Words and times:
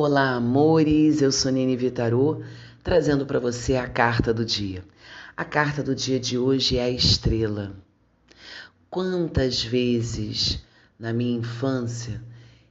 Olá, 0.00 0.36
amores. 0.36 1.20
Eu 1.22 1.32
sou 1.32 1.50
Nini 1.50 1.76
Vitarô, 1.76 2.40
trazendo 2.84 3.26
para 3.26 3.40
você 3.40 3.74
a 3.74 3.88
carta 3.88 4.32
do 4.32 4.44
dia. 4.44 4.84
A 5.36 5.44
carta 5.44 5.82
do 5.82 5.92
dia 5.92 6.20
de 6.20 6.38
hoje 6.38 6.78
é 6.78 6.84
a 6.84 6.88
estrela. 6.88 7.74
Quantas 8.88 9.60
vezes 9.60 10.64
na 10.96 11.12
minha 11.12 11.40
infância 11.40 12.22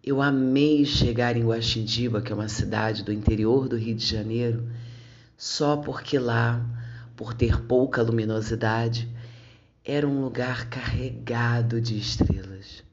eu 0.00 0.22
amei 0.22 0.84
chegar 0.84 1.36
em 1.36 1.44
Guaxindiba, 1.44 2.22
que 2.22 2.30
é 2.30 2.36
uma 2.36 2.46
cidade 2.46 3.02
do 3.02 3.12
interior 3.12 3.68
do 3.68 3.76
Rio 3.76 3.96
de 3.96 4.06
Janeiro, 4.06 4.68
só 5.36 5.76
porque 5.76 6.20
lá, 6.20 6.64
por 7.16 7.34
ter 7.34 7.60
pouca 7.62 8.00
luminosidade, 8.00 9.08
era 9.84 10.06
um 10.06 10.22
lugar 10.22 10.68
carregado 10.70 11.80
de 11.80 11.98
estrelas. 11.98 12.86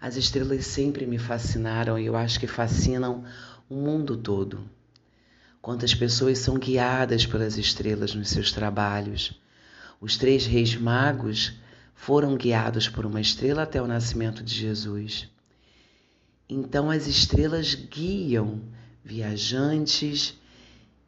As 0.00 0.16
estrelas 0.16 0.64
sempre 0.64 1.04
me 1.04 1.18
fascinaram 1.18 1.98
e 1.98 2.06
eu 2.06 2.16
acho 2.16 2.40
que 2.40 2.46
fascinam 2.46 3.22
o 3.68 3.74
mundo 3.74 4.16
todo. 4.16 4.64
Quantas 5.60 5.94
pessoas 5.94 6.38
são 6.38 6.58
guiadas 6.58 7.26
pelas 7.26 7.58
estrelas 7.58 8.14
nos 8.14 8.30
seus 8.30 8.50
trabalhos. 8.50 9.38
Os 10.00 10.16
três 10.16 10.46
reis 10.46 10.74
magos 10.74 11.52
foram 11.94 12.34
guiados 12.34 12.88
por 12.88 13.04
uma 13.04 13.20
estrela 13.20 13.64
até 13.64 13.82
o 13.82 13.86
nascimento 13.86 14.42
de 14.42 14.54
Jesus. 14.54 15.28
Então 16.48 16.90
as 16.90 17.06
estrelas 17.06 17.74
guiam 17.74 18.62
viajantes, 19.04 20.34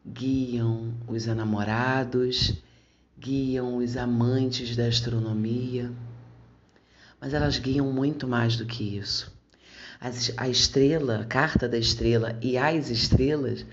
guiam 0.06 0.92
os 1.08 1.26
enamorados, 1.26 2.62
guiam 3.18 3.78
os 3.78 3.96
amantes 3.96 4.76
da 4.76 4.84
astronomia 4.86 5.90
mas 7.22 7.32
elas 7.32 7.56
guiam 7.56 7.92
muito 7.92 8.26
mais 8.26 8.56
do 8.56 8.66
que 8.66 8.98
isso. 8.98 9.32
A 10.36 10.48
estrela, 10.48 11.20
a 11.20 11.24
carta 11.24 11.68
da 11.68 11.78
estrela 11.78 12.36
e 12.42 12.58
as 12.58 12.90
estrelas 12.90 13.64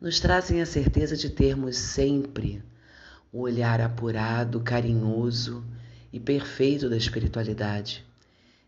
nos 0.00 0.18
trazem 0.18 0.60
a 0.60 0.66
certeza 0.66 1.16
de 1.16 1.30
termos 1.30 1.76
sempre 1.76 2.60
o 3.32 3.42
olhar 3.42 3.80
apurado, 3.80 4.58
carinhoso 4.58 5.64
e 6.12 6.18
perfeito 6.18 6.90
da 6.90 6.96
espiritualidade, 6.96 8.04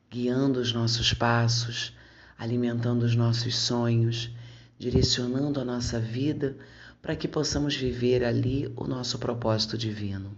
guiando 0.09 0.61
os 0.61 0.73
nossos 0.73 1.13
passos, 1.13 1.93
alimentando 2.39 3.05
os 3.05 3.17
nossos 3.17 3.57
sonhos, 3.57 4.31
direcionando 4.79 5.61
a 5.61 5.65
nossa 5.65 5.99
vida 5.99 6.57
para 7.03 7.17
que 7.17 7.27
possamos 7.27 7.75
viver 7.75 8.23
ali 8.23 8.73
o 8.77 8.85
nosso 8.85 9.19
propósito 9.19 9.77
divino. 9.77 10.31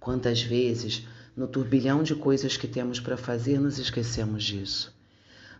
Quantas 0.00 0.42
vezes 0.42 1.06
no 1.36 1.46
turbilhão 1.46 2.02
de 2.02 2.14
coisas 2.14 2.56
que 2.56 2.66
temos 2.66 2.98
para 2.98 3.16
fazer, 3.16 3.60
nos 3.60 3.78
esquecemos 3.78 4.42
disso. 4.44 4.92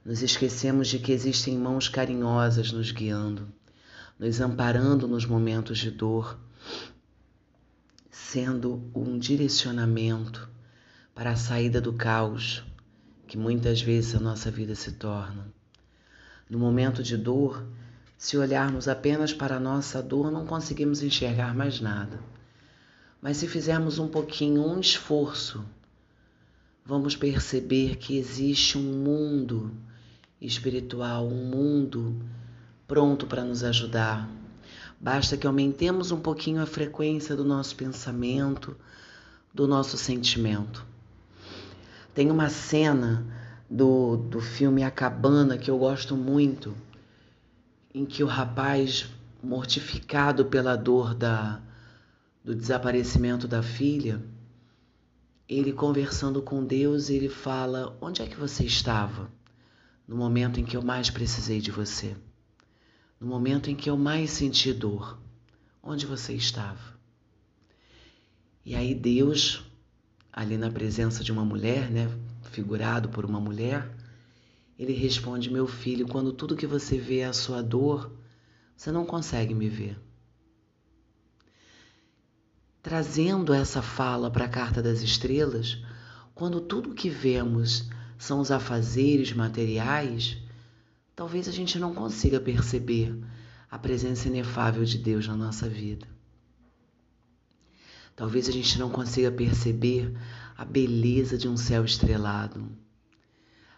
Nos 0.04 0.22
esquecemos 0.22 0.88
de 0.88 0.98
que 0.98 1.12
existem 1.12 1.56
mãos 1.56 1.88
carinhosas 1.88 2.72
nos 2.72 2.90
guiando, 2.90 3.48
nos 4.18 4.40
amparando 4.40 5.06
nos 5.06 5.24
momentos 5.24 5.78
de 5.78 5.90
dor, 5.90 6.38
sendo 8.10 8.90
um 8.94 9.18
direcionamento 9.18 10.48
para 11.14 11.30
a 11.30 11.36
saída 11.36 11.80
do 11.80 11.92
caos 11.92 12.64
que 13.26 13.36
muitas 13.36 13.80
vezes 13.80 14.14
a 14.14 14.20
nossa 14.20 14.50
vida 14.50 14.74
se 14.74 14.92
torna. 14.92 15.46
No 16.48 16.58
momento 16.58 17.02
de 17.02 17.16
dor, 17.16 17.64
se 18.16 18.36
olharmos 18.36 18.88
apenas 18.88 19.32
para 19.32 19.56
a 19.56 19.60
nossa 19.60 20.02
dor, 20.02 20.30
não 20.32 20.46
conseguimos 20.46 21.02
enxergar 21.02 21.54
mais 21.54 21.80
nada. 21.80 22.18
Mas 23.20 23.38
se 23.38 23.48
fizermos 23.48 23.98
um 23.98 24.06
pouquinho, 24.06 24.64
um 24.64 24.78
esforço, 24.78 25.64
vamos 26.84 27.16
perceber 27.16 27.96
que 27.96 28.16
existe 28.16 28.78
um 28.78 28.82
mundo 29.02 29.72
espiritual, 30.40 31.26
um 31.26 31.44
mundo 31.44 32.16
pronto 32.86 33.26
para 33.26 33.44
nos 33.44 33.64
ajudar. 33.64 34.28
Basta 35.00 35.36
que 35.36 35.46
aumentemos 35.46 36.12
um 36.12 36.20
pouquinho 36.20 36.62
a 36.62 36.66
frequência 36.66 37.34
do 37.34 37.44
nosso 37.44 37.74
pensamento, 37.74 38.76
do 39.52 39.66
nosso 39.66 39.96
sentimento. 39.96 40.86
Tem 42.14 42.30
uma 42.30 42.48
cena 42.48 43.24
do, 43.68 44.16
do 44.16 44.40
filme 44.40 44.82
A 44.82 44.90
Cabana 44.90 45.58
que 45.58 45.70
eu 45.70 45.78
gosto 45.78 46.16
muito, 46.16 46.74
em 47.92 48.04
que 48.04 48.22
o 48.22 48.26
rapaz, 48.26 49.06
mortificado 49.42 50.46
pela 50.46 50.76
dor 50.76 51.14
da, 51.14 51.60
do 52.48 52.54
desaparecimento 52.54 53.46
da 53.46 53.62
filha, 53.62 54.24
ele 55.46 55.70
conversando 55.70 56.40
com 56.40 56.64
Deus, 56.64 57.10
ele 57.10 57.28
fala: 57.28 57.94
Onde 58.00 58.22
é 58.22 58.26
que 58.26 58.36
você 58.36 58.64
estava 58.64 59.30
no 60.06 60.16
momento 60.16 60.58
em 60.58 60.64
que 60.64 60.74
eu 60.74 60.80
mais 60.80 61.10
precisei 61.10 61.60
de 61.60 61.70
você? 61.70 62.16
No 63.20 63.26
momento 63.26 63.68
em 63.68 63.76
que 63.76 63.90
eu 63.90 63.98
mais 63.98 64.30
senti 64.30 64.72
dor, 64.72 65.20
onde 65.82 66.06
você 66.06 66.32
estava? 66.32 66.98
E 68.64 68.74
aí 68.74 68.94
Deus, 68.94 69.62
ali 70.32 70.56
na 70.56 70.70
presença 70.70 71.22
de 71.22 71.30
uma 71.30 71.44
mulher, 71.44 71.90
né, 71.90 72.10
figurado 72.50 73.10
por 73.10 73.26
uma 73.26 73.38
mulher, 73.38 73.94
ele 74.78 74.94
responde: 74.94 75.50
Meu 75.50 75.66
filho, 75.66 76.08
quando 76.08 76.32
tudo 76.32 76.56
que 76.56 76.66
você 76.66 76.96
vê 76.96 77.18
é 77.18 77.26
a 77.26 77.34
sua 77.34 77.62
dor, 77.62 78.10
você 78.74 78.90
não 78.90 79.04
consegue 79.04 79.52
me 79.52 79.68
ver 79.68 80.07
trazendo 82.82 83.52
essa 83.52 83.82
fala 83.82 84.30
para 84.30 84.44
a 84.44 84.48
carta 84.48 84.82
das 84.82 85.02
estrelas, 85.02 85.78
quando 86.34 86.60
tudo 86.60 86.94
que 86.94 87.10
vemos 87.10 87.88
são 88.16 88.40
os 88.40 88.50
afazeres 88.50 89.32
materiais, 89.32 90.38
talvez 91.14 91.48
a 91.48 91.52
gente 91.52 91.78
não 91.78 91.94
consiga 91.94 92.40
perceber 92.40 93.16
a 93.70 93.78
presença 93.78 94.28
inefável 94.28 94.84
de 94.84 94.98
Deus 94.98 95.26
na 95.26 95.36
nossa 95.36 95.68
vida. 95.68 96.06
Talvez 98.14 98.48
a 98.48 98.52
gente 98.52 98.78
não 98.78 98.90
consiga 98.90 99.30
perceber 99.30 100.12
a 100.56 100.64
beleza 100.64 101.38
de 101.38 101.48
um 101.48 101.56
céu 101.56 101.84
estrelado, 101.84 102.68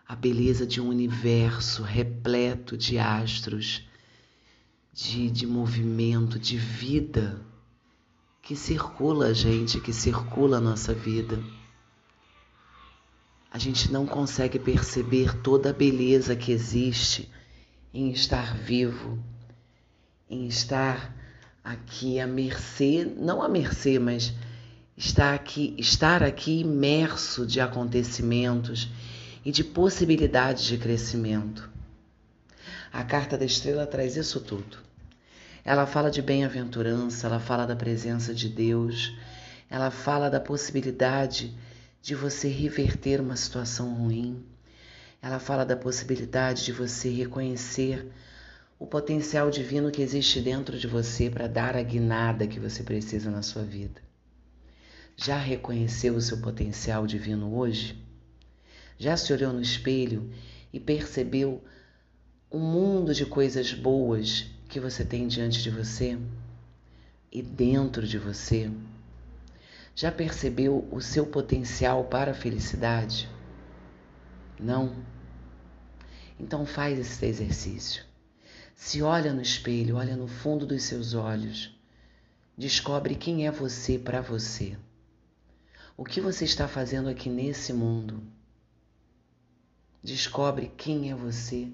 a 0.06 0.16
beleza 0.16 0.66
de 0.66 0.80
um 0.80 0.88
universo 0.88 1.82
repleto 1.82 2.76
de 2.76 2.98
astros, 2.98 3.86
de, 4.92 5.30
de 5.30 5.46
movimento, 5.46 6.38
de 6.38 6.56
vida 6.56 7.40
que 8.50 8.56
circula 8.56 9.26
a 9.26 9.32
gente, 9.32 9.78
que 9.78 9.92
circula 9.92 10.56
a 10.56 10.60
nossa 10.60 10.92
vida. 10.92 11.40
A 13.48 13.56
gente 13.58 13.92
não 13.92 14.04
consegue 14.04 14.58
perceber 14.58 15.40
toda 15.40 15.70
a 15.70 15.72
beleza 15.72 16.34
que 16.34 16.50
existe 16.50 17.30
em 17.94 18.10
estar 18.10 18.56
vivo, 18.56 19.22
em 20.28 20.48
estar 20.48 21.14
aqui 21.62 22.18
à 22.18 22.26
mercê, 22.26 23.04
não 23.04 23.40
à 23.40 23.48
mercê, 23.48 24.00
mas 24.00 24.34
estar 24.96 25.32
aqui, 25.32 25.72
estar 25.78 26.20
aqui 26.20 26.58
imerso 26.62 27.46
de 27.46 27.60
acontecimentos 27.60 28.88
e 29.44 29.52
de 29.52 29.62
possibilidades 29.62 30.64
de 30.64 30.76
crescimento. 30.76 31.70
A 32.92 33.04
carta 33.04 33.38
da 33.38 33.44
estrela 33.44 33.86
traz 33.86 34.16
isso 34.16 34.40
tudo. 34.40 34.89
Ela 35.64 35.86
fala 35.86 36.10
de 36.10 36.22
bem-aventurança, 36.22 37.26
ela 37.26 37.38
fala 37.38 37.66
da 37.66 37.76
presença 37.76 38.34
de 38.34 38.48
Deus, 38.48 39.16
ela 39.68 39.90
fala 39.90 40.30
da 40.30 40.40
possibilidade 40.40 41.54
de 42.02 42.14
você 42.14 42.48
reverter 42.48 43.20
uma 43.20 43.36
situação 43.36 43.94
ruim. 43.94 44.42
Ela 45.22 45.38
fala 45.38 45.64
da 45.64 45.76
possibilidade 45.76 46.64
de 46.64 46.72
você 46.72 47.10
reconhecer 47.10 48.10
o 48.78 48.86
potencial 48.86 49.50
divino 49.50 49.90
que 49.90 50.00
existe 50.00 50.40
dentro 50.40 50.78
de 50.78 50.86
você 50.86 51.28
para 51.28 51.46
dar 51.46 51.76
a 51.76 51.82
guinada 51.82 52.46
que 52.46 52.58
você 52.58 52.82
precisa 52.82 53.30
na 53.30 53.42
sua 53.42 53.62
vida. 53.62 54.00
Já 55.14 55.36
reconheceu 55.36 56.14
o 56.14 56.20
seu 56.20 56.38
potencial 56.38 57.06
divino 57.06 57.54
hoje? 57.54 58.02
Já 58.98 59.18
se 59.18 59.30
olhou 59.34 59.52
no 59.52 59.60
espelho 59.60 60.30
e 60.72 60.80
percebeu 60.80 61.62
um 62.50 62.58
mundo 62.58 63.12
de 63.12 63.26
coisas 63.26 63.74
boas 63.74 64.46
que 64.70 64.78
você 64.78 65.04
tem 65.04 65.26
diante 65.26 65.60
de 65.60 65.68
você 65.68 66.16
e 67.32 67.42
dentro 67.42 68.06
de 68.06 68.16
você? 68.18 68.70
Já 69.96 70.12
percebeu 70.12 70.88
o 70.92 71.00
seu 71.00 71.26
potencial 71.26 72.04
para 72.04 72.30
a 72.30 72.34
felicidade? 72.34 73.28
Não? 74.58 74.94
Então 76.38 76.64
faz 76.64 77.00
esse 77.00 77.26
exercício. 77.26 78.04
Se 78.76 79.02
olha 79.02 79.32
no 79.32 79.42
espelho, 79.42 79.96
olha 79.96 80.16
no 80.16 80.28
fundo 80.28 80.64
dos 80.64 80.84
seus 80.84 81.14
olhos, 81.14 81.76
descobre 82.56 83.16
quem 83.16 83.48
é 83.48 83.50
você 83.50 83.98
para 83.98 84.20
você. 84.20 84.78
O 85.96 86.04
que 86.04 86.20
você 86.20 86.44
está 86.44 86.68
fazendo 86.68 87.08
aqui 87.08 87.28
nesse 87.28 87.72
mundo? 87.72 88.22
Descobre 90.00 90.72
quem 90.76 91.10
é 91.10 91.14
você 91.14 91.72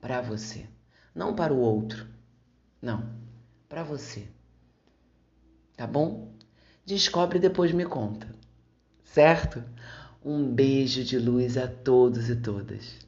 para 0.00 0.20
você, 0.20 0.66
não 1.14 1.34
para 1.34 1.52
o 1.52 1.58
outro, 1.58 2.06
não, 2.80 3.08
para 3.68 3.82
você. 3.82 4.28
Tá 5.76 5.86
bom? 5.86 6.32
Descobre 6.84 7.38
e 7.38 7.40
depois 7.40 7.72
me 7.72 7.84
conta. 7.84 8.28
Certo? 9.04 9.62
Um 10.24 10.52
beijo 10.52 11.04
de 11.04 11.18
luz 11.18 11.56
a 11.56 11.68
todos 11.68 12.28
e 12.28 12.36
todas. 12.36 13.05